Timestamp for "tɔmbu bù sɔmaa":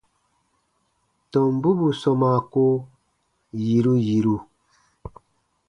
1.31-2.39